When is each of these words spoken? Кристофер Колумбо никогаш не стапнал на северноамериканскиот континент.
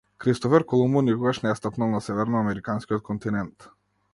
Кристофер 0.21 0.63
Колумбо 0.69 1.01
никогаш 1.03 1.41
не 1.43 1.53
стапнал 1.59 1.91
на 1.91 2.01
северноамериканскиот 2.07 3.03
континент. 3.11 3.69